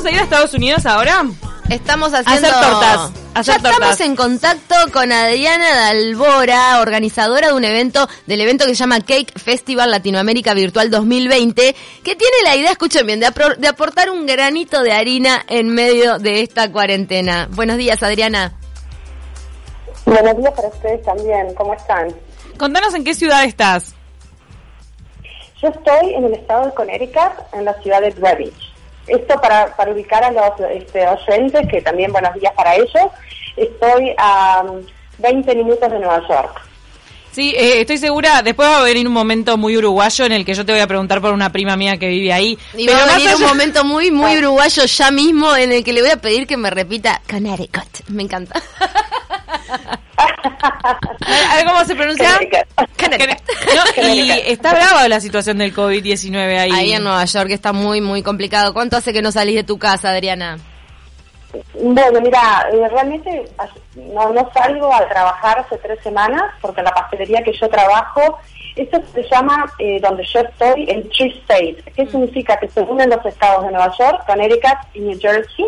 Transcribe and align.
vamos 0.00 0.12
a 0.12 0.14
ir 0.14 0.20
a 0.20 0.24
Estados 0.24 0.54
Unidos 0.54 0.86
ahora? 0.86 1.24
Estamos 1.68 2.12
haciendo 2.14 2.48
Hacer 2.48 2.60
tortas, 2.70 3.10
hacer 3.34 3.60
ya 3.62 3.68
estamos 3.70 4.00
en 4.00 4.16
contacto 4.16 4.74
con 4.92 5.12
Adriana 5.12 5.72
Dalbora, 5.74 6.80
organizadora 6.80 7.48
de 7.48 7.52
un 7.52 7.64
evento, 7.64 8.08
del 8.26 8.40
evento 8.40 8.64
que 8.64 8.70
se 8.70 8.76
llama 8.76 9.00
Cake 9.00 9.38
Festival 9.38 9.90
Latinoamérica 9.90 10.54
Virtual 10.54 10.90
2020, 10.90 11.76
que 12.02 12.16
tiene 12.16 12.36
la 12.44 12.56
idea, 12.56 12.72
escuchen 12.72 13.06
bien, 13.06 13.20
de, 13.20 13.26
apro- 13.28 13.56
de 13.56 13.68
aportar 13.68 14.10
un 14.10 14.24
granito 14.26 14.82
de 14.82 14.92
harina 14.92 15.44
en 15.48 15.68
medio 15.68 16.18
de 16.18 16.40
esta 16.40 16.72
cuarentena. 16.72 17.46
Buenos 17.52 17.76
días, 17.76 18.02
Adriana. 18.02 18.54
Buenos 20.06 20.36
días 20.38 20.52
para 20.56 20.68
ustedes 20.68 21.02
también, 21.04 21.54
¿cómo 21.54 21.74
están? 21.74 22.08
Contanos 22.58 22.94
en 22.94 23.04
qué 23.04 23.14
ciudad 23.14 23.44
estás. 23.44 23.94
Yo 25.62 25.68
estoy 25.68 26.14
en 26.14 26.24
el 26.24 26.32
estado 26.34 26.64
de 26.66 26.74
Connecticut, 26.74 27.32
en 27.52 27.64
la 27.66 27.74
ciudad 27.82 28.00
de 28.00 28.10
Greenwich. 28.10 28.69
Esto 29.06 29.40
para, 29.40 29.74
para 29.76 29.92
ubicar 29.92 30.22
a 30.22 30.30
los 30.30 30.60
este, 30.70 31.06
oyentes, 31.06 31.66
que 31.68 31.82
también 31.82 32.12
buenos 32.12 32.34
días 32.34 32.52
para 32.54 32.76
ellos. 32.76 33.10
Estoy 33.56 34.14
a 34.16 34.62
um, 34.64 34.82
20 35.18 35.54
minutos 35.54 35.90
de 35.90 35.98
Nueva 35.98 36.20
York. 36.28 36.60
Sí, 37.32 37.54
eh, 37.56 37.80
estoy 37.80 37.98
segura, 37.98 38.42
después 38.42 38.68
va 38.68 38.80
a 38.80 38.82
venir 38.82 39.06
un 39.06 39.12
momento 39.12 39.56
muy 39.56 39.76
uruguayo 39.76 40.24
en 40.24 40.32
el 40.32 40.44
que 40.44 40.52
yo 40.52 40.66
te 40.66 40.72
voy 40.72 40.80
a 40.80 40.88
preguntar 40.88 41.20
por 41.20 41.32
una 41.32 41.52
prima 41.52 41.76
mía 41.76 41.96
que 41.96 42.08
vive 42.08 42.32
ahí. 42.32 42.58
Y 42.76 42.86
Pero 42.86 42.98
va 42.98 43.04
a 43.04 43.16
venir 43.16 43.36
un 43.36 43.42
momento 43.42 43.84
muy, 43.84 44.10
muy 44.10 44.36
uruguayo 44.38 44.84
ya 44.84 45.10
mismo 45.12 45.54
en 45.54 45.70
el 45.70 45.84
que 45.84 45.92
le 45.92 46.02
voy 46.02 46.10
a 46.10 46.16
pedir 46.16 46.48
que 46.48 46.56
me 46.56 46.70
repita 46.70 47.22
Connecticut. 47.28 48.08
Me 48.08 48.24
encanta. 48.24 48.60
A 50.20 51.56
ver 51.56 51.66
cómo 51.66 51.84
se 51.84 51.94
pronuncia. 51.94 52.28
No, 53.98 54.14
y 54.14 54.30
está 54.30 54.72
brava 54.72 55.08
la 55.08 55.20
situación 55.20 55.58
del 55.58 55.74
COVID-19 55.74 56.58
ahí. 56.58 56.70
Ahí 56.72 56.92
en 56.92 57.04
Nueva 57.04 57.24
York 57.24 57.50
está 57.50 57.72
muy, 57.72 58.00
muy 58.00 58.22
complicado. 58.22 58.72
¿Cuánto 58.72 58.96
hace 58.96 59.12
que 59.12 59.22
no 59.22 59.32
salís 59.32 59.56
de 59.56 59.64
tu 59.64 59.78
casa, 59.78 60.10
Adriana? 60.10 60.58
Bueno, 61.74 62.20
mira, 62.20 62.68
eh, 62.72 62.88
realmente 62.88 63.44
no, 63.96 64.32
no 64.32 64.50
salgo 64.52 64.94
a 64.94 65.08
trabajar 65.08 65.58
hace 65.58 65.78
tres 65.78 65.98
semanas 66.02 66.42
porque 66.60 66.82
la 66.82 66.92
pastelería 66.92 67.42
que 67.42 67.52
yo 67.52 67.68
trabajo, 67.68 68.38
esto 68.76 69.00
se 69.12 69.22
llama, 69.28 69.66
eh, 69.78 69.98
donde 70.00 70.24
yo 70.24 70.40
estoy, 70.40 70.88
el 70.88 71.08
Tree 71.10 71.36
State. 71.40 71.82
¿Qué 71.96 72.06
significa? 72.06 72.56
Que 72.58 72.68
se 72.68 72.80
unen 72.82 73.10
los 73.10 73.24
estados 73.26 73.64
de 73.64 73.72
Nueva 73.72 73.92
York, 73.98 74.24
Connecticut 74.26 74.78
y 74.94 75.00
New 75.00 75.18
Jersey, 75.20 75.66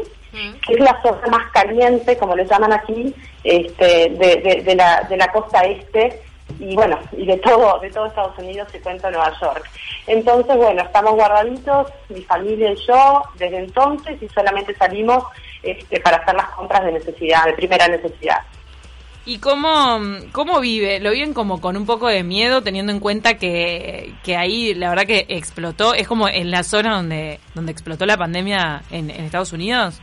que 0.66 0.74
es 0.74 0.80
la 0.80 1.00
zona 1.02 1.26
más 1.30 1.50
caliente, 1.52 2.16
como 2.16 2.36
le 2.36 2.44
llaman 2.46 2.72
aquí, 2.72 3.14
este, 3.44 4.10
de, 4.10 4.62
de- 4.64 4.74
la, 4.76 5.02
de 5.08 5.16
la 5.16 5.28
costa 5.32 5.60
este 5.64 6.20
y 6.58 6.74
bueno, 6.74 6.98
y 7.16 7.24
de 7.26 7.38
todo, 7.38 7.78
de 7.80 7.90
todo 7.90 8.06
Estados 8.06 8.36
Unidos 8.38 8.68
se 8.70 8.80
cuenta 8.80 9.10
Nueva 9.10 9.32
York. 9.40 9.64
Entonces, 10.06 10.56
bueno, 10.56 10.82
estamos 10.82 11.14
guardaditos, 11.14 11.88
mi 12.10 12.20
familia 12.22 12.72
y 12.72 12.76
yo, 12.86 13.22
desde 13.38 13.58
entonces, 13.58 14.22
y 14.22 14.28
solamente 14.28 14.74
salimos 14.74 15.24
este, 15.62 15.98
para 16.00 16.18
hacer 16.18 16.34
las 16.34 16.48
compras 16.50 16.84
de 16.84 16.92
necesidad, 16.92 17.44
de 17.46 17.54
primera 17.54 17.88
necesidad. 17.88 18.38
¿Y 19.24 19.38
cómo, 19.38 20.00
cómo 20.32 20.60
vive? 20.60 20.98
¿Lo 21.00 21.12
viven 21.12 21.32
como 21.32 21.60
con 21.60 21.76
un 21.76 21.86
poco 21.86 22.08
de 22.08 22.22
miedo, 22.24 22.62
teniendo 22.62 22.92
en 22.92 22.98
cuenta 23.00 23.34
que, 23.34 24.12
que 24.24 24.36
ahí 24.36 24.74
la 24.74 24.90
verdad 24.90 25.06
que 25.06 25.26
explotó? 25.28 25.94
¿Es 25.94 26.08
como 26.08 26.28
en 26.28 26.50
la 26.50 26.64
zona 26.64 26.96
donde, 26.96 27.38
donde 27.54 27.70
explotó 27.72 28.04
la 28.04 28.16
pandemia 28.16 28.82
en 28.90 29.10
Estados 29.10 29.52
Unidos? 29.52 30.00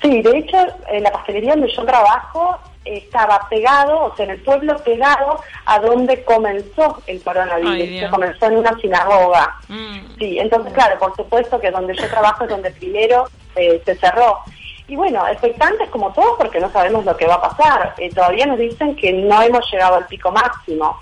Sí, 0.00 0.22
de 0.22 0.38
hecho, 0.38 0.56
en 0.88 1.02
la 1.02 1.12
pastelería 1.12 1.52
donde 1.52 1.72
yo 1.74 1.84
trabajo 1.84 2.58
estaba 2.84 3.40
pegado, 3.50 4.04
o 4.04 4.16
sea, 4.16 4.24
en 4.24 4.32
el 4.32 4.40
pueblo 4.42 4.76
pegado 4.78 5.40
a 5.66 5.78
donde 5.78 6.22
comenzó 6.24 7.02
el 7.06 7.22
coronavirus, 7.22 8.00
que 8.00 8.08
comenzó 8.10 8.46
en 8.46 8.56
una 8.58 8.78
sinagoga. 8.80 9.56
Mm. 9.68 10.18
Sí, 10.18 10.38
entonces, 10.38 10.72
claro, 10.72 10.98
por 10.98 11.14
supuesto 11.16 11.60
que 11.60 11.70
donde 11.70 11.94
yo 11.94 12.08
trabajo 12.08 12.44
es 12.44 12.50
donde 12.50 12.70
primero 12.70 13.28
eh, 13.56 13.82
se 13.84 13.94
cerró. 13.96 14.38
Y 14.86 14.96
bueno, 14.96 15.26
expectantes 15.28 15.90
como 15.90 16.12
todos 16.12 16.36
porque 16.38 16.60
no 16.60 16.70
sabemos 16.72 17.04
lo 17.04 17.14
que 17.16 17.26
va 17.26 17.34
a 17.34 17.42
pasar. 17.42 17.94
Eh, 17.98 18.08
todavía 18.14 18.46
nos 18.46 18.58
dicen 18.58 18.96
que 18.96 19.12
no 19.12 19.42
hemos 19.42 19.70
llegado 19.70 19.96
al 19.96 20.06
pico 20.06 20.30
máximo. 20.30 20.98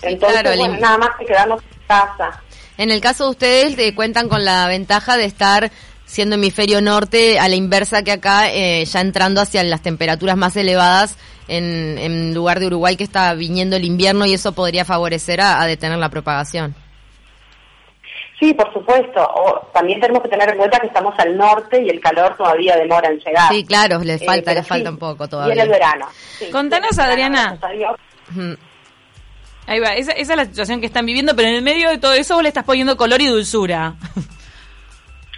Sí, 0.00 0.06
Entonces, 0.08 0.40
claro, 0.40 0.56
bueno, 0.56 0.78
nada 0.78 0.98
más 0.98 1.10
que 1.18 1.24
quedarnos 1.24 1.60
en 1.62 1.86
casa. 1.88 2.42
En 2.76 2.90
el 2.90 3.00
caso 3.00 3.24
de 3.24 3.30
ustedes, 3.30 3.78
eh, 3.78 3.94
cuentan 3.94 4.28
con 4.28 4.44
la 4.44 4.68
ventaja 4.68 5.16
de 5.16 5.24
estar 5.24 5.70
siendo 6.14 6.36
hemisferio 6.36 6.80
norte 6.80 7.38
a 7.40 7.48
la 7.48 7.56
inversa 7.56 8.02
que 8.04 8.12
acá, 8.12 8.52
eh, 8.52 8.84
ya 8.84 9.00
entrando 9.00 9.40
hacia 9.40 9.64
las 9.64 9.82
temperaturas 9.82 10.36
más 10.36 10.54
elevadas 10.56 11.18
en, 11.48 11.98
en 11.98 12.32
lugar 12.32 12.60
de 12.60 12.68
Uruguay 12.68 12.96
que 12.96 13.02
está 13.02 13.34
viniendo 13.34 13.74
el 13.74 13.84
invierno 13.84 14.24
y 14.24 14.32
eso 14.32 14.52
podría 14.52 14.84
favorecer 14.84 15.40
a, 15.40 15.60
a 15.60 15.66
detener 15.66 15.98
la 15.98 16.08
propagación. 16.10 16.74
Sí, 18.38 18.54
por 18.54 18.72
supuesto. 18.72 19.20
O, 19.22 19.66
también 19.74 20.00
tenemos 20.00 20.22
que 20.22 20.28
tener 20.28 20.48
en 20.50 20.56
cuenta 20.56 20.78
que 20.78 20.86
estamos 20.86 21.14
al 21.18 21.36
norte 21.36 21.82
y 21.82 21.88
el 21.88 22.00
calor 22.00 22.36
todavía 22.36 22.76
demora 22.76 23.08
en 23.08 23.18
llegar. 23.18 23.52
Sí, 23.52 23.64
claro, 23.64 23.98
les 24.00 24.22
Eh, 24.22 24.24
falta, 24.24 24.54
les 24.54 24.66
falta 24.66 24.90
un 24.90 24.98
poco 24.98 25.24
Y 25.24 25.26
en 25.26 25.30
todavía. 25.30 25.62
el 25.64 25.68
verano. 25.68 26.06
sí, 26.38 26.46
Contanos, 26.50 26.90
y 26.96 27.00
en 27.00 27.06
el 27.10 27.16
verano, 27.16 27.38
Adriana. 27.38 27.58
gracias 27.60 27.64
a 27.64 27.72
Dios. 27.74 28.00
Ujú. 28.30 28.58
Ahí 29.66 29.80
va, 29.80 29.94
esa, 29.94 30.12
esa 30.12 30.32
es 30.34 30.36
la 30.36 30.44
situación 30.44 30.78
que 30.80 30.86
están 30.86 31.06
viviendo, 31.06 31.34
pero 31.34 31.48
en 31.48 31.54
el 31.54 31.62
medio 31.62 31.88
de 31.90 31.98
todo 31.98 32.12
eso 32.12 32.34
vos 32.34 32.42
le 32.42 32.48
estás 32.50 32.64
poniendo 32.64 32.96
color 32.96 33.20
y 33.20 33.26
dulzura. 33.26 33.94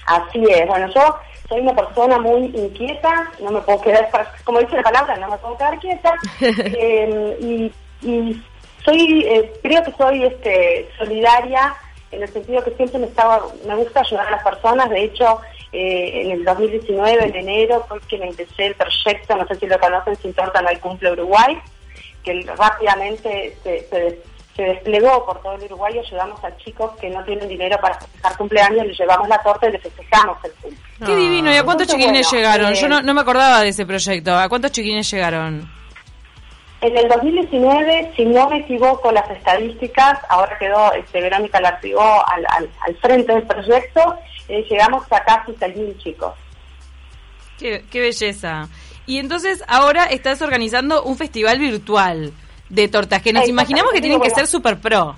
Así 0.06 0.44
es, 0.48 0.66
bueno, 0.66 0.88
yo 0.94 1.16
soy 1.48 1.60
una 1.60 1.74
persona 1.74 2.18
muy 2.18 2.46
inquieta, 2.46 3.30
no 3.40 3.50
me 3.50 3.60
puedo 3.60 3.80
quedar, 3.80 4.08
como 4.44 4.60
dice 4.60 4.76
la 4.76 4.82
palabra, 4.82 5.16
no 5.16 5.28
me 5.28 5.38
puedo 5.38 5.56
quedar 5.56 5.78
quieta, 5.78 6.14
eh, 6.40 7.36
y, 7.40 7.72
y 8.08 8.42
soy, 8.84 9.24
eh, 9.26 9.52
creo 9.62 9.82
que 9.82 9.92
soy 9.92 10.24
este, 10.24 10.88
solidaria 10.98 11.74
en 12.12 12.22
el 12.22 12.28
sentido 12.28 12.62
que 12.62 12.70
siempre 12.72 12.98
me 12.98 13.06
estaba, 13.06 13.42
me 13.66 13.74
gusta 13.76 14.00
ayudar 14.00 14.28
a 14.28 14.30
las 14.30 14.44
personas, 14.44 14.88
de 14.90 15.04
hecho, 15.04 15.40
eh, 15.72 16.22
en 16.22 16.30
el 16.30 16.44
2019, 16.44 17.24
en 17.24 17.34
enero, 17.34 17.84
fue 17.88 18.00
que 18.08 18.18
me 18.18 18.28
empecé 18.28 18.66
el 18.66 18.74
proyecto, 18.74 19.36
no 19.36 19.46
sé 19.46 19.56
si 19.56 19.66
lo 19.66 19.78
conocen, 19.78 20.16
Sin 20.16 20.32
Torta 20.32 20.62
no 20.62 20.68
hay 20.68 20.76
cumple 20.76 21.12
Uruguay, 21.12 21.58
que 22.22 22.46
rápidamente 22.56 23.56
se, 23.62 23.86
se, 23.88 24.22
se 24.56 24.62
desplegó 24.62 25.24
por 25.26 25.40
todo 25.42 25.52
el 25.54 25.64
Uruguay 25.64 25.94
y 25.96 25.98
ayudamos 25.98 26.42
a 26.42 26.56
chicos 26.56 26.90
que 26.98 27.10
no 27.10 27.22
tienen 27.24 27.46
dinero 27.48 27.78
para 27.80 27.98
festejar 28.00 28.36
cumpleaños, 28.38 28.86
les 28.86 28.98
llevamos 28.98 29.28
la 29.28 29.38
torta 29.42 29.68
y 29.68 29.72
les 29.72 29.82
festejamos 29.82 30.38
el 30.44 30.52
cumple. 30.52 30.78
Qué 31.04 31.14
divino, 31.14 31.52
¿y 31.52 31.56
a 31.56 31.62
cuántos 31.62 31.86
Entonces, 31.88 31.94
chiquines 32.06 32.26
bueno, 32.30 32.38
llegaron? 32.38 32.72
eh, 32.72 32.76
Yo 32.76 32.88
no, 32.88 33.02
no 33.02 33.14
me 33.14 33.20
acordaba 33.20 33.60
de 33.60 33.68
ese 33.68 33.84
proyecto. 33.84 34.34
¿A 34.34 34.48
cuántos 34.48 34.72
chiquines 34.72 35.10
llegaron? 35.10 35.70
En 36.80 36.96
el 36.96 37.08
2019, 37.08 38.12
si 38.16 38.24
no 38.24 38.48
me 38.50 38.58
equivoco 38.60 39.10
las 39.12 39.28
estadísticas, 39.30 40.18
ahora 40.28 40.56
quedó 40.58 40.92
este, 40.94 41.20
Verónica 41.20 41.60
Lartigó 41.60 42.00
al, 42.28 42.44
al, 42.48 42.70
al 42.86 42.96
frente 42.96 43.32
del 43.34 43.42
proyecto, 43.44 44.16
eh, 44.48 44.64
llegamos 44.70 45.04
a 45.10 45.24
casi 45.24 45.52
6.000 45.52 45.98
chicos. 46.02 46.32
Qué, 47.58 47.84
qué 47.90 48.00
belleza. 48.00 48.68
Y 49.06 49.18
entonces 49.18 49.64
ahora 49.68 50.04
estás 50.04 50.42
organizando 50.42 51.02
un 51.04 51.16
festival 51.16 51.58
virtual 51.58 52.32
de 52.68 52.88
tortas 52.88 53.22
que 53.22 53.32
nos 53.32 53.42
Exactamente, 53.42 53.50
imaginamos 53.50 53.92
que 53.92 54.00
tienen 54.00 54.20
que 54.20 54.30
ser 54.30 54.46
super 54.46 54.78
pro. 54.78 55.14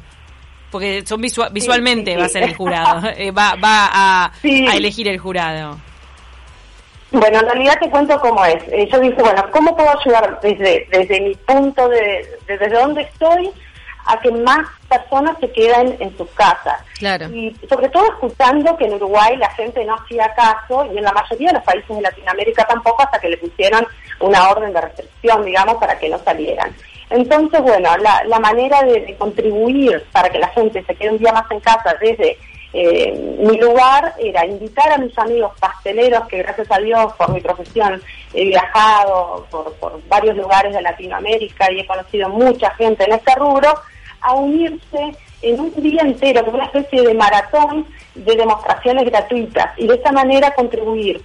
Porque 0.70 1.02
son 1.06 1.20
visua- 1.22 1.50
visualmente 1.50 2.12
sí, 2.12 2.16
va 2.18 2.26
a 2.26 2.28
ser 2.28 2.42
el 2.42 2.54
jurado, 2.54 3.08
eh, 3.16 3.30
va, 3.30 3.54
va 3.54 3.88
a, 3.92 4.32
Sí. 4.42 4.66
a 4.66 4.76
elegir 4.76 5.08
el 5.08 5.18
jurado. 5.18 5.78
Bueno, 7.10 7.38
en 7.40 7.46
realidad 7.46 7.78
te 7.80 7.88
cuento 7.88 8.20
cómo 8.20 8.44
es. 8.44 8.62
Eh, 8.70 8.86
yo 8.92 9.00
dije, 9.00 9.14
bueno, 9.22 9.46
¿cómo 9.50 9.74
puedo 9.74 9.88
ayudar 9.98 10.38
desde, 10.42 10.86
desde 10.90 11.20
mi 11.22 11.34
punto 11.36 11.88
de, 11.88 12.28
desde 12.46 12.68
donde 12.68 13.00
estoy 13.02 13.50
a 14.04 14.18
que 14.20 14.30
más 14.30 14.66
personas 14.90 15.36
se 15.40 15.50
queden 15.50 15.96
en 16.00 16.14
sus 16.18 16.28
casas? 16.32 16.82
Claro. 16.98 17.30
Y 17.32 17.56
sobre 17.66 17.88
todo 17.88 18.04
escuchando 18.12 18.76
que 18.76 18.84
en 18.84 18.92
Uruguay 18.94 19.38
la 19.38 19.48
gente 19.52 19.82
no 19.86 19.94
hacía 19.94 20.30
caso 20.34 20.84
y 20.92 20.98
en 20.98 21.04
la 21.04 21.12
mayoría 21.12 21.48
de 21.48 21.54
los 21.54 21.62
países 21.64 21.88
de 21.96 22.02
Latinoamérica 22.02 22.66
tampoco 22.66 23.02
hasta 23.02 23.18
que 23.18 23.30
le 23.30 23.38
pusieron 23.38 23.86
una 24.20 24.50
orden 24.50 24.74
de 24.74 24.80
restricción, 24.82 25.46
digamos, 25.46 25.76
para 25.76 25.98
que 25.98 26.10
no 26.10 26.18
salieran. 26.18 26.74
Entonces, 27.10 27.60
bueno, 27.62 27.96
la, 27.98 28.22
la 28.24 28.38
manera 28.38 28.82
de, 28.82 29.16
contribuir 29.18 30.04
para 30.12 30.28
que 30.28 30.38
la 30.38 30.48
gente 30.48 30.84
se 30.84 30.94
quede 30.94 31.10
un 31.10 31.18
día 31.18 31.32
más 31.32 31.50
en 31.50 31.60
casa 31.60 31.96
desde 32.00 32.38
eh, 32.74 33.36
mi 33.40 33.56
lugar 33.58 34.14
era 34.18 34.44
invitar 34.44 34.92
a 34.92 34.98
mis 34.98 35.16
amigos 35.18 35.52
pasteleros, 35.58 36.28
que 36.28 36.38
gracias 36.38 36.70
a 36.70 36.78
Dios 36.78 37.14
por 37.14 37.30
mi 37.32 37.40
profesión 37.40 38.02
he 38.34 38.44
viajado 38.44 39.46
por, 39.50 39.72
por 39.74 40.06
varios 40.08 40.36
lugares 40.36 40.74
de 40.74 40.82
Latinoamérica 40.82 41.72
y 41.72 41.80
he 41.80 41.86
conocido 41.86 42.28
mucha 42.28 42.70
gente 42.72 43.04
en 43.04 43.12
este 43.12 43.34
rubro, 43.36 43.72
a 44.20 44.34
unirse 44.34 45.16
en 45.40 45.60
un 45.60 45.72
día 45.76 46.02
entero, 46.02 46.44
como 46.44 46.56
una 46.56 46.66
especie 46.66 47.02
de 47.02 47.14
maratón 47.14 47.86
de 48.14 48.36
demostraciones 48.36 49.04
gratuitas 49.04 49.70
y 49.78 49.86
de 49.86 49.94
esa 49.94 50.12
manera 50.12 50.54
contribuir 50.54 51.22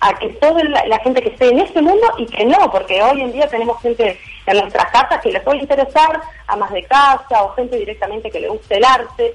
a 0.00 0.14
que 0.14 0.30
toda 0.30 0.62
la, 0.64 0.86
la 0.86 0.98
gente 1.00 1.22
que 1.22 1.30
esté 1.30 1.48
en 1.48 1.60
este 1.60 1.82
mundo 1.82 2.06
y 2.16 2.26
que 2.26 2.44
no, 2.44 2.70
porque 2.70 3.02
hoy 3.02 3.20
en 3.20 3.32
día 3.32 3.46
tenemos 3.48 3.80
gente 3.82 4.18
en 4.46 4.56
nuestras 4.56 4.90
casas 4.90 5.20
que 5.20 5.30
les 5.30 5.42
puede 5.42 5.58
interesar, 5.58 6.20
amas 6.46 6.70
de 6.72 6.82
casa 6.84 7.44
o 7.44 7.54
gente 7.54 7.76
directamente 7.76 8.30
que 8.30 8.40
le 8.40 8.48
guste 8.48 8.76
el 8.76 8.84
arte, 8.84 9.34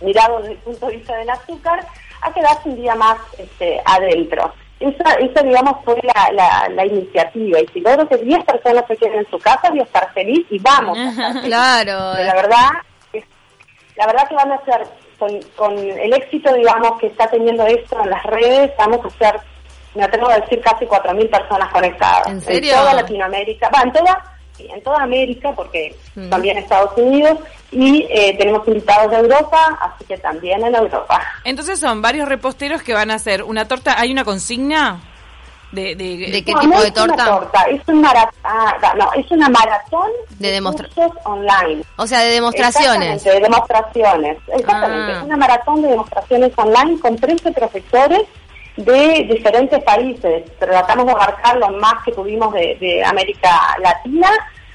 mirado 0.00 0.38
desde 0.40 0.52
el 0.52 0.58
punto 0.58 0.86
de 0.86 0.96
vista 0.96 1.16
del 1.16 1.30
azúcar, 1.30 1.84
a 2.20 2.32
quedarse 2.32 2.68
un 2.68 2.76
día 2.76 2.94
más 2.94 3.18
este, 3.38 3.80
adentro. 3.84 4.52
Esa, 4.80 5.14
esa, 5.14 5.42
digamos, 5.42 5.84
fue 5.84 5.98
la, 6.02 6.30
la, 6.32 6.68
la 6.68 6.86
iniciativa. 6.86 7.58
Y 7.60 7.66
si 7.68 7.80
logro 7.80 8.08
que 8.08 8.16
10 8.18 8.44
personas 8.44 8.84
se 8.86 8.96
queden 8.96 9.18
en 9.18 9.26
su 9.28 9.38
casa, 9.40 9.70
voy 9.70 9.80
a 9.80 9.84
estar 9.84 10.12
feliz 10.12 10.46
y 10.50 10.60
vamos. 10.60 10.96
a 10.96 11.10
estar 11.10 11.32
felices. 11.32 11.48
Claro. 11.48 12.12
Pero 12.14 12.26
la 12.26 12.34
verdad, 12.34 12.68
la 13.96 14.06
verdad 14.06 14.28
que 14.28 14.34
van 14.36 14.52
a 14.52 14.64
ser 14.64 14.86
con, 15.56 15.78
el 15.78 16.12
éxito, 16.12 16.54
digamos, 16.54 16.98
que 17.00 17.08
está 17.08 17.28
teniendo 17.28 17.66
esto 17.66 18.00
en 18.02 18.10
las 18.10 18.22
redes, 18.24 18.70
vamos 18.78 19.04
a 19.04 19.10
ser, 19.18 19.40
me 19.98 20.04
atrevo 20.04 20.30
a 20.30 20.38
decir, 20.38 20.60
casi 20.62 20.86
4.000 20.86 21.28
personas 21.30 21.72
conectadas. 21.72 22.26
¿En 22.28 22.40
serio? 22.40 22.74
toda 22.76 22.94
Latinoamérica, 22.94 23.68
va, 23.68 23.82
en 23.82 23.92
toda, 23.92 24.24
en 24.58 24.82
toda 24.82 25.02
América, 25.02 25.52
porque 25.54 25.94
Mm. 26.14 26.30
también 26.30 26.58
Estados 26.58 26.90
Unidos, 26.96 27.38
y 27.70 28.06
eh, 28.10 28.34
tenemos 28.38 28.66
invitados 28.66 29.10
de 29.10 29.18
Europa, 29.18 29.78
así 29.80 30.04
que 30.04 30.16
también 30.18 30.64
en 30.64 30.74
Europa. 30.74 31.20
Entonces 31.44 31.78
son 31.78 32.00
varios 32.00 32.28
reposteros 32.28 32.82
que 32.82 32.94
van 32.94 33.10
a 33.10 33.14
hacer 33.14 33.42
una 33.42 33.66
torta. 33.68 33.94
¿Hay 34.00 34.10
una 34.12 34.24
consigna? 34.24 35.00
De, 35.70 35.94
de, 35.94 36.16
¿De 36.32 36.42
qué 36.42 36.52
No, 36.54 36.60
tipo 36.60 36.74
no 36.76 36.80
de 36.80 36.88
es 36.88 36.96
una 36.96 37.24
torta? 37.26 37.62
Es, 37.64 37.82
un 37.88 38.00
mara- 38.00 38.30
ah, 38.42 38.94
no, 38.96 39.12
es 39.12 39.30
una 39.30 39.50
maratón 39.50 40.10
De 40.38 40.62
cursos 40.62 41.12
online. 41.24 41.82
O 41.96 42.06
sea, 42.06 42.20
de 42.20 42.30
demostraciones. 42.30 43.16
Exactamente, 43.16 43.30
de 43.30 43.40
demostraciones. 43.40 44.38
Exactamente. 44.48 45.12
Ah. 45.12 45.16
Es 45.18 45.22
una 45.24 45.36
maratón 45.36 45.82
de 45.82 45.88
demostraciones 45.88 46.52
online 46.56 46.98
con 47.00 47.16
13 47.16 47.52
profesores 47.52 48.22
de 48.84 49.26
diferentes 49.32 49.82
países. 49.84 50.44
Tratamos 50.58 51.06
de 51.06 51.12
abarcar 51.12 51.56
lo 51.58 51.68
más 51.70 51.94
que 52.04 52.12
tuvimos 52.12 52.52
de, 52.54 52.76
de 52.80 53.04
América 53.04 53.50
Latina, 53.82 54.30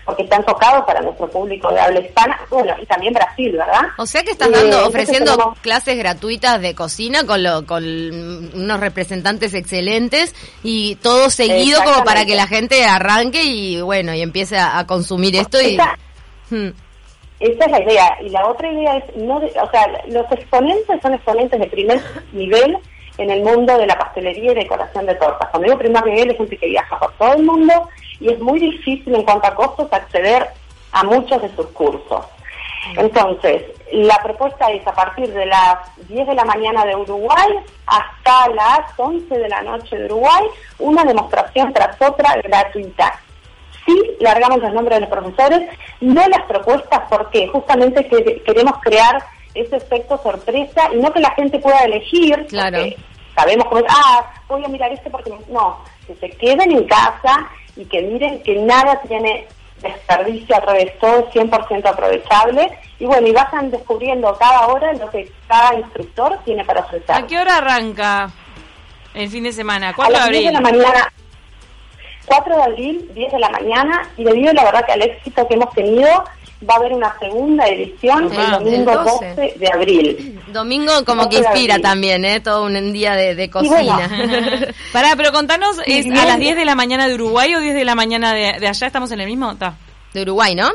porque 0.05 0.23
está 0.23 0.35
enfocado 0.35 0.85
para 0.85 0.99
nuestro 1.01 1.29
público 1.29 1.71
de 1.71 1.79
habla 1.79 2.01
hispana. 2.01 2.37
Bueno, 2.49 2.75
y 2.81 2.85
también 2.85 3.13
Brasil, 3.13 3.53
¿verdad? 3.53 3.83
O 3.97 4.05
sea 4.05 4.21
que 4.23 4.31
estás 4.31 4.49
Eh, 4.49 4.51
dando, 4.51 4.65
entonces 4.67 4.87
ofreciendo 4.89 5.31
tenemos- 5.37 5.59
clases 5.59 5.97
gratuitas 5.97 6.59
de 6.61 6.75
cocina 6.75 7.25
con, 7.25 7.41
lo, 7.41 7.65
con 7.65 7.83
unos 7.85 8.79
representantes 8.81 9.53
excelentes 9.53 10.35
y 10.61 10.95
todo 10.97 11.29
seguido 11.29 11.81
como 11.85 12.03
para 12.03 12.25
que 12.25 12.35
la 12.35 12.47
gente 12.47 12.83
arranque 12.85 13.43
y 13.43 13.79
bueno, 13.81 14.13
y 14.13 14.21
empiece 14.21 14.57
a, 14.57 14.77
a 14.79 14.85
consumir 14.87 15.35
esto 15.37 15.61
y... 15.61 15.75
Esa- 15.75 15.97
Hmm. 16.49 16.69
Esa 17.39 17.65
es 17.65 17.71
la 17.71 17.81
idea. 17.83 18.17
Y 18.21 18.29
la 18.29 18.45
otra 18.47 18.71
idea 18.71 18.97
es, 18.97 19.15
no 19.15 19.39
de- 19.39 19.47
o 19.59 19.71
sea, 19.71 19.85
los 20.07 20.29
exponentes 20.31 21.01
son 21.01 21.13
exponentes 21.13 21.59
de 21.59 21.67
primer 21.67 22.01
nivel 22.31 22.77
en 23.17 23.29
el 23.29 23.43
mundo 23.43 23.77
de 23.77 23.87
la 23.87 23.97
pastelería 23.97 24.51
y 24.51 24.55
decoración 24.55 25.05
de 25.05 25.15
tortas. 25.15 25.49
Cuando 25.49 25.67
digo 25.67 25.79
primer 25.79 26.05
nivel 26.05 26.31
es 26.31 26.37
gente 26.37 26.57
que 26.57 26.67
viaja 26.67 26.99
por 26.99 27.11
todo 27.13 27.33
el 27.33 27.43
mundo 27.43 27.89
y 28.19 28.29
es 28.31 28.39
muy 28.39 28.59
difícil 28.59 29.13
en 29.15 29.23
cuanto 29.23 29.47
a 29.47 29.55
costos 29.55 29.91
acceder 29.91 30.47
a 30.91 31.03
muchos 31.03 31.41
de 31.41 31.55
sus 31.55 31.67
cursos. 31.67 32.25
Entonces, 32.97 33.63
la 33.91 34.17
propuesta 34.21 34.69
es 34.71 34.85
a 34.85 34.93
partir 34.93 35.31
de 35.33 35.45
las 35.45 35.77
10 36.09 36.27
de 36.27 36.35
la 36.35 36.43
mañana 36.43 36.85
de 36.85 36.95
Uruguay 36.95 37.49
hasta 37.87 38.49
las 38.53 38.81
11 38.97 39.37
de 39.37 39.47
la 39.49 39.61
noche 39.61 39.97
de 39.97 40.05
Uruguay, 40.05 40.43
una 40.79 41.03
demostración 41.05 41.71
tras 41.73 42.01
otra 42.01 42.35
gratuita 42.43 43.19
sí 43.85 44.15
largamos 44.21 44.59
los 44.59 44.71
nombres 44.73 44.95
de 44.97 45.01
los 45.01 45.09
profesores, 45.09 45.69
no 45.99 46.25
las 46.29 46.43
propuestas, 46.43 47.01
porque 47.09 47.47
justamente 47.49 48.07
que- 48.07 48.41
queremos 48.43 48.77
crear 48.81 49.21
ese 49.53 49.77
efecto 49.77 50.19
sorpresa 50.21 50.89
y 50.93 50.97
no 50.97 51.11
que 51.13 51.19
la 51.19 51.31
gente 51.31 51.59
pueda 51.59 51.79
elegir, 51.79 52.45
Claro. 52.47 52.79
sabemos 53.35 53.65
cómo 53.67 53.79
es, 53.79 53.85
ah, 53.89 54.31
voy 54.47 54.63
a 54.63 54.67
mirar 54.67 54.91
este 54.91 55.09
porque 55.09 55.31
me-". 55.31 55.39
no, 55.49 55.79
que 56.07 56.15
se 56.15 56.29
queden 56.31 56.71
en 56.71 56.85
casa 56.87 57.47
y 57.75 57.85
que 57.85 58.01
miren 58.01 58.41
que 58.43 58.55
nada 58.57 58.99
tiene 59.07 59.47
desperdicio, 59.81 60.55
al 60.55 60.61
revés, 60.61 60.97
todo 60.99 61.19
es 61.19 61.25
100% 61.35 61.85
aprovechable 61.85 62.71
y 62.99 63.05
bueno, 63.05 63.27
y 63.27 63.31
vayan 63.33 63.69
descubriendo 63.69 64.33
cada 64.39 64.67
hora 64.67 64.93
lo 64.93 65.09
que 65.09 65.29
cada 65.47 65.75
instructor 65.75 66.39
tiene 66.45 66.63
para 66.63 66.81
ofrecer. 66.81 67.11
¿A 67.15 67.27
qué 67.27 67.37
hora 67.37 67.57
arranca 67.57 68.29
el 69.13 69.29
fin 69.29 69.43
de 69.43 69.51
semana? 69.51 69.89
A 69.89 69.93
4 69.93 70.13
de 70.13 70.29
10 70.29 70.31
de 70.31 70.47
abril. 70.49 70.53
la 70.53 70.61
mañana, 70.61 71.13
4 72.25 72.55
de 72.55 72.63
abril, 72.63 73.11
10 73.13 73.31
de 73.33 73.39
la 73.39 73.49
mañana, 73.49 74.09
y 74.17 74.23
debido 74.23 74.53
la 74.53 74.63
verdad 74.63 74.85
que 74.85 74.91
al 74.93 75.01
éxito 75.01 75.45
que 75.47 75.55
hemos 75.55 75.73
tenido, 75.73 76.23
va 76.69 76.75
a 76.75 76.77
haber 76.77 76.93
una 76.93 77.17
segunda 77.19 77.67
edición 77.67 78.29
Ah, 78.35 78.43
el 78.45 78.51
domingo 78.63 78.91
el 78.91 78.97
12. 78.97 79.29
12 79.29 79.53
de 79.57 79.67
abril. 79.73 80.41
Domingo 80.47 80.91
como 81.05 81.29
que 81.29 81.37
12 81.37 81.41
de 81.41 81.49
inspira 81.55 81.79
también, 81.79 82.25
¿eh? 82.25 82.39
Todo 82.39 82.65
un 82.65 82.93
día 82.93 83.15
de, 83.15 83.35
de 83.35 83.49
cocina. 83.49 84.09
Pará, 84.93 85.13
pero 85.17 85.31
contanos, 85.31 85.77
¿es 85.85 86.05
a 86.07 86.25
las 86.25 86.39
10 86.39 86.55
de 86.55 86.65
la 86.65 86.75
mañana 86.75 87.07
de 87.07 87.15
Uruguay 87.15 87.55
o 87.55 87.59
10 87.59 87.75
de 87.75 87.85
la 87.85 87.95
mañana 87.95 88.33
de, 88.33 88.59
de 88.59 88.67
allá? 88.67 88.87
¿Estamos 88.87 89.11
en 89.11 89.21
el 89.21 89.27
mismo? 89.27 89.55
Ta. 89.57 89.75
de 90.13 90.21
Uruguay, 90.21 90.55
¿no? 90.55 90.69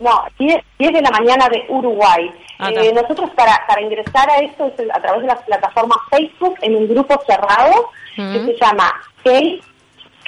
No, 0.00 0.22
10, 0.38 0.56
10 0.78 0.92
de 0.92 1.02
la 1.02 1.10
mañana 1.10 1.48
de 1.48 1.64
Uruguay. 1.68 2.30
Ah, 2.60 2.70
Eh, 2.70 2.92
nosotros 2.92 3.30
para, 3.36 3.60
para 3.68 3.82
ingresar 3.82 4.28
a 4.30 4.38
esto 4.38 4.66
es 4.66 4.88
a 4.92 5.00
través 5.00 5.22
de 5.22 5.28
la 5.28 5.36
plataforma 5.36 5.94
Facebook 6.10 6.54
en 6.62 6.76
un 6.76 6.88
grupo 6.88 7.20
cerrado 7.26 7.90
que 8.16 8.44
se 8.46 8.56
llama 8.60 8.92
Cake, 9.22 9.60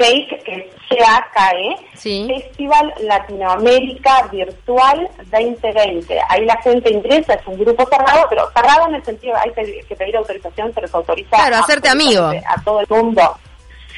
Cake, 0.01 0.43
que 0.45 0.55
es 0.55 0.65
C-A-K-E, 0.89 1.77
Sí. 1.95 2.27
Festival 2.27 2.93
Latinoamérica 3.03 4.29
Virtual 4.33 5.09
2020. 5.31 6.19
Ahí 6.29 6.45
la 6.47 6.57
gente 6.63 6.91
ingresa, 6.91 7.35
es 7.35 7.47
un 7.47 7.59
grupo 7.59 7.87
cerrado, 7.87 8.27
pero 8.31 8.51
cerrado 8.55 8.89
en 8.89 8.95
el 8.95 9.05
sentido 9.05 9.35
hay 9.37 9.51
que, 9.53 9.81
que 9.87 9.95
pedir 9.97 10.17
autorización, 10.17 10.73
se 10.73 10.81
les 10.81 10.95
autoriza 10.95 11.37
Claro, 11.37 11.57
hacerte 11.57 11.89
amigo. 11.91 12.23
a 12.25 12.63
todo 12.65 12.81
el 12.81 12.87
mundo. 12.89 13.37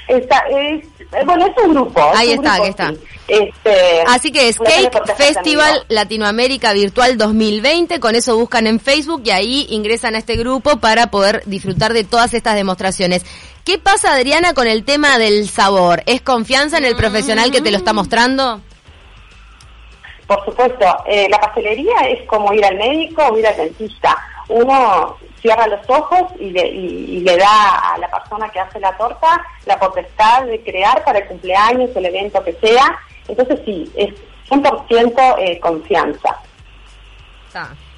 Está, 0.09 0.39
es, 0.51 0.85
eh, 1.13 1.23
bueno, 1.25 1.47
es 1.47 1.65
un 1.65 1.73
grupo. 1.75 2.01
es 2.13 2.19
Ahí 2.19 2.29
un 2.37 2.45
está, 2.45 2.57
grupo, 2.57 2.63
aquí 2.63 2.71
está. 2.71 2.89
sí. 2.89 2.99
Este, 3.29 4.03
Así 4.09 4.33
que 4.33 4.49
es 4.49 4.59
Cake 4.59 4.91
Festival. 5.17 5.85
Latinoamérica 5.89 6.73
Virtual 6.73 7.17
2020. 7.17 8.01
Con 8.01 8.17
eso 8.17 8.37
buscan 8.37 8.67
en 8.67 8.81
Facebook 8.81 9.23
y 9.25 9.31
ahí 9.31 9.67
ingresan 9.71 10.17
a 10.17 10.19
este 10.19 10.35
grupo 10.37 10.79
para 10.81 11.07
poder 11.13 11.43
disfrutar 11.47 11.93
de 11.93 12.03
todas 12.03 12.35
estas 12.35 12.57
demostraciones. 12.57 13.25
¿Qué 13.65 13.79
pasa, 13.79 14.15
Adriana, 14.15 14.55
con 14.55 14.67
el 14.67 14.85
tema 14.85 15.19
del 15.19 15.49
sabor? 15.49 16.03
¿Es 16.07 16.21
confianza 16.21 16.79
en 16.79 16.85
el 16.85 16.97
profesional 16.97 17.51
que 17.53 17.61
te 17.61 17.71
lo 17.71 17.77
está 17.77 17.93
mostrando? 17.93 18.61
Por 20.27 20.45
supuesto, 20.45 20.85
eh, 21.07 21.29
la 21.31 21.39
pastelería 21.39 21.95
es 22.09 22.27
como 22.27 22.53
ir 22.53 22.65
al 22.65 22.77
médico 22.77 23.23
o 23.25 23.39
ir 23.39 23.47
al 23.47 23.57
dentista. 23.57 24.17
Uno 24.49 25.17
cierra 25.41 25.67
los 25.69 25.81
ojos 25.89 26.33
y 26.41 26.51
le, 26.51 26.67
y- 26.69 27.17
y 27.19 27.21
le 27.21 27.37
da 27.37 27.93
a 27.95 27.99
la 27.99 28.09
persona 28.11 28.49
que 28.49 28.61
hace 28.61 28.81
la 28.81 28.97
torta 28.97 29.45
la 29.67 29.79
potestad 29.79 30.45
de 30.45 30.61
crear 30.63 31.05
para 31.05 31.19
el 31.21 31.27
cumpleaños, 31.27 31.91
el 31.95 32.07
evento 32.07 32.43
que 32.43 32.55
sea. 32.55 32.99
Entonces 33.29 33.61
sí, 33.65 33.91
es 33.97 34.13
100% 34.49 35.37
eh, 35.39 35.61
confianza. 35.61 36.37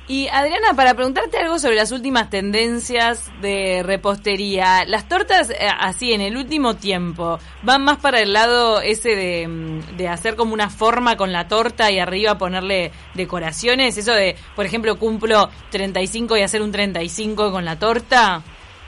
Y 0.07 0.29
Adriana, 0.29 0.75
para 0.77 0.93
preguntarte 0.93 1.39
algo 1.39 1.59
sobre 1.59 1.77
las 1.77 1.91
últimas 1.91 2.29
tendencias 2.29 3.31
de 3.41 3.83
repostería, 3.83 4.85
las 4.85 5.09
tortas 5.09 5.49
eh, 5.49 5.57
así 5.79 6.13
en 6.13 6.21
el 6.21 6.37
último 6.37 6.77
tiempo, 6.77 7.39
¿van 7.63 7.83
más 7.85 7.97
para 7.97 8.21
el 8.21 8.35
lado 8.35 8.83
ese 8.83 9.17
de, 9.17 9.49
mm, 9.49 9.97
de 9.97 10.09
hacer 10.09 10.37
como 10.37 10.53
una 10.53 10.69
forma 10.69 11.17
con 11.17 11.33
la 11.33 11.49
torta 11.49 11.91
y 11.91 11.99
arriba 12.01 12.37
ponerle 12.37 12.93
decoraciones? 13.15 13.97
Eso 13.97 14.13
de, 14.13 14.37
por 14.55 14.67
ejemplo, 14.67 14.99
cumplo 14.99 15.49
35 15.71 16.37
y 16.37 16.43
hacer 16.43 16.61
un 16.61 16.71
35 16.71 17.51
con 17.51 17.65
la 17.65 17.79
torta? 17.79 18.43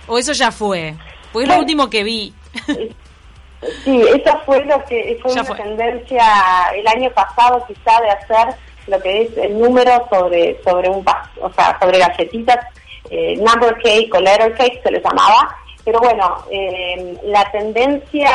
¿O 0.08 0.18
eso 0.18 0.34
ya 0.34 0.52
fue? 0.52 0.94
Porque 1.32 1.48
es 1.48 1.54
lo 1.54 1.60
último 1.60 1.88
que 1.88 2.04
vi. 2.04 2.34
Sí, 3.84 4.00
esa 4.14 4.38
fue 4.40 4.62
lo 4.66 4.84
que 4.84 5.18
fue 5.22 5.32
Ya 5.34 5.40
una 5.40 5.44
fue. 5.44 5.56
tendencia 5.56 6.24
el 6.74 6.86
año 6.86 7.10
pasado 7.12 7.64
quizá 7.66 8.00
de 8.02 8.10
hacer 8.10 8.54
lo 8.86 9.00
que 9.00 9.22
es 9.22 9.36
el 9.36 9.58
número 9.58 10.06
sobre 10.10 10.62
sobre 10.62 10.88
un 10.88 11.04
o 11.40 11.52
sea 11.52 11.76
sobre 11.80 11.98
galletitas 11.98 12.58
eh, 13.10 13.36
number 13.36 13.74
cake 13.82 14.14
o 14.14 14.20
letter 14.20 14.54
cake 14.54 14.82
se 14.82 14.90
les 14.90 15.02
llamaba 15.02 15.56
pero 15.84 16.00
bueno 16.00 16.36
eh, 16.50 17.16
la 17.24 17.50
tendencia 17.50 18.30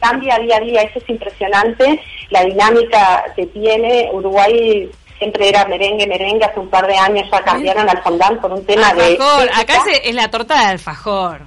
cambia 0.00 0.38
día 0.38 0.56
a 0.56 0.60
día 0.60 0.82
eso 0.82 0.98
es 0.98 1.08
impresionante 1.08 2.00
la 2.30 2.44
dinámica 2.44 3.24
que 3.36 3.46
tiene 3.46 4.10
Uruguay 4.12 4.90
siempre 5.18 5.48
era 5.48 5.64
merengue 5.66 6.06
merengue 6.06 6.44
hace 6.44 6.60
un 6.60 6.68
par 6.68 6.86
de 6.86 6.96
años 6.96 7.28
ya 7.30 7.42
cambiaron 7.42 7.88
al 7.88 8.02
fondant 8.02 8.40
por 8.40 8.52
un 8.52 8.64
tema 8.66 8.92
de 8.94 9.12
Alfajor. 9.12 9.50
Acá 9.54 9.74
es, 10.02 10.14
la 10.14 10.30
torta 10.30 10.58
de 10.58 10.64
alfajor. 10.66 11.42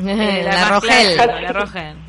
Eh, 0.00 0.42
la 0.44 0.50
más 0.52 0.70
Rogel. 0.70 1.16
La 1.16 1.52
Rogel. 1.52 2.07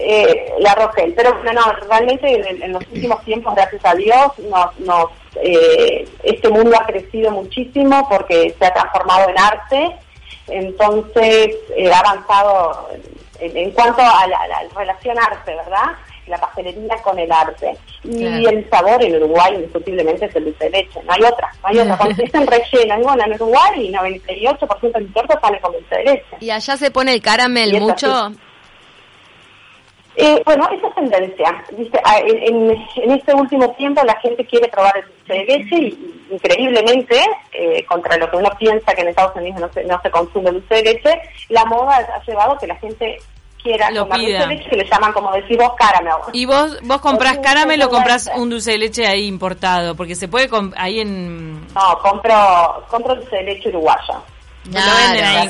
Eh, 0.00 0.52
la 0.58 0.74
Rogel. 0.74 1.12
Pero 1.14 1.34
no, 1.44 1.52
no, 1.52 1.72
realmente 1.88 2.32
en, 2.32 2.62
en 2.62 2.72
los 2.72 2.82
últimos 2.92 3.22
tiempos, 3.24 3.54
gracias 3.54 3.84
a 3.84 3.94
Dios, 3.94 4.38
nos, 4.50 4.78
nos, 4.80 5.06
eh, 5.42 6.06
este 6.22 6.48
mundo 6.48 6.76
ha 6.80 6.86
crecido 6.86 7.30
muchísimo 7.30 8.06
porque 8.08 8.54
se 8.58 8.66
ha 8.66 8.72
transformado 8.74 9.28
en 9.30 9.38
arte. 9.38 9.96
Entonces, 10.48 11.56
eh, 11.76 11.90
ha 11.92 11.98
avanzado 12.00 12.88
en, 13.40 13.56
en 13.56 13.70
cuanto 13.72 14.02
a 14.02 14.26
la, 14.26 14.48
la 14.48 14.62
relación 14.74 15.16
arte, 15.18 15.54
¿verdad? 15.54 15.92
La 16.26 16.38
pastelería 16.38 16.96
con 17.02 17.18
el 17.18 17.30
arte. 17.30 17.76
Y 18.04 18.18
Claro. 18.20 18.48
el 18.50 18.70
sabor 18.70 19.02
en 19.04 19.16
Uruguay, 19.16 19.54
indiscutiblemente, 19.54 20.26
es 20.26 20.36
el 20.36 20.44
dulce 20.44 20.64
de 20.64 20.70
leche. 20.70 21.00
No 21.04 21.12
hay 21.12 21.22
otra, 21.22 21.50
no 21.62 21.68
hay 21.68 21.78
otra. 21.78 21.96
Cuando 21.96 22.22
dicen 22.22 22.46
relleno, 22.46 22.98
y 22.98 23.02
bueno, 23.02 23.24
en 23.24 23.32
Uruguay, 23.34 23.92
98% 23.92 24.92
de 24.92 25.00
mi 25.00 25.06
torta 25.08 25.38
sale 25.40 25.60
con 25.60 25.72
dulce 25.72 25.96
de 25.96 26.04
leche. 26.04 26.36
¿Y 26.40 26.50
allá 26.50 26.76
se 26.76 26.90
pone 26.90 27.12
el 27.12 27.22
caramel 27.22 27.80
mucho? 27.80 28.32
Eh, 30.20 30.42
bueno, 30.44 30.68
esa 30.70 30.88
es 30.88 30.94
tendencia. 30.94 31.64
¿viste? 31.76 32.00
Ah, 32.04 32.18
En, 32.20 33.10
este 33.10 33.34
último 33.34 33.70
tiempo 33.72 34.02
la 34.04 34.14
gente 34.20 34.44
quiere 34.44 34.68
probar 34.68 34.96
el 34.98 35.04
dulce 35.04 35.32
de 35.32 35.44
leche 35.44 35.76
y, 35.76 36.24
increíblemente, 36.30 37.20
eh, 37.52 37.84
contra 37.86 38.16
lo 38.16 38.30
que 38.30 38.36
uno 38.36 38.50
piensa 38.58 38.94
que 38.94 39.02
en 39.02 39.08
Estados 39.08 39.34
Unidos 39.36 39.60
no 39.60 39.72
se, 39.72 39.84
no 39.84 40.00
se 40.02 40.10
consume 40.10 40.50
dulce 40.50 40.74
de 40.74 40.82
leche, 40.82 41.20
la 41.48 41.64
moda 41.64 41.96
ha 41.96 42.24
llevado 42.24 42.52
a 42.52 42.58
que 42.58 42.66
la 42.66 42.76
gente 42.76 43.16
quiera 43.62 43.90
Lo 43.90 44.02
tomar 44.02 44.18
pida. 44.18 44.38
dulce 44.38 44.48
de 44.48 44.54
leche 44.56 44.70
que 44.70 44.76
le 44.76 44.84
llaman, 44.90 45.12
como 45.12 45.32
decís 45.32 45.56
vos, 45.56 45.72
caramel. 45.76 46.12
¿Y 46.32 46.44
vos, 46.44 46.78
vos 46.82 47.00
comprás 47.00 47.36
Un 47.38 47.42
caramel 47.42 47.82
o 47.82 47.88
comprás 47.88 48.30
un 48.36 48.50
dulce 48.50 48.72
de 48.72 48.78
leche 48.78 49.06
ahí 49.06 49.26
importado? 49.26 49.94
Porque 49.94 50.14
se 50.14 50.28
puede, 50.28 50.48
ahí 50.76 51.00
en, 51.00 51.66
No, 51.74 51.98
compro, 52.02 52.84
compro 52.88 53.14
dulce 53.16 53.36
de 53.36 53.42
leche 53.44 53.68
uruguayo. 53.70 54.22
Lo 54.64 54.72
venden 54.72 55.24
ahí, 55.24 55.48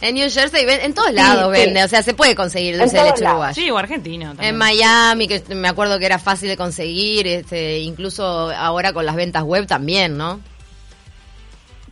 En 0.00 0.14
New 0.14 0.28
Jersey, 0.30 0.66
en 0.68 0.92
todos 0.92 1.12
lados 1.12 1.54
sí. 1.54 1.62
vende, 1.62 1.82
o 1.82 1.88
sea, 1.88 2.02
se 2.02 2.12
puede 2.12 2.34
conseguir 2.34 2.78
dulce 2.78 2.98
de 2.98 3.04
leche 3.04 3.24
uruguayo. 3.24 3.54
Sí, 3.54 3.70
o 3.70 3.78
argentino 3.78 4.26
también. 4.28 4.50
En 4.50 4.56
Miami, 4.56 5.26
que 5.26 5.42
me 5.54 5.68
acuerdo 5.68 5.98
que 5.98 6.04
era 6.04 6.18
fácil 6.18 6.48
de 6.48 6.56
conseguir, 6.56 7.26
este, 7.26 7.78
incluso 7.78 8.50
ahora 8.50 8.92
con 8.92 9.06
las 9.06 9.16
ventas 9.16 9.42
web 9.42 9.66
también, 9.66 10.18
¿no? 10.18 10.40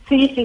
Sí, 0.07 0.31
sí, 0.35 0.43